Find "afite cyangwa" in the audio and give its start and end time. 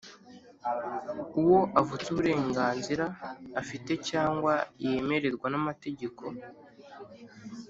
3.61-4.53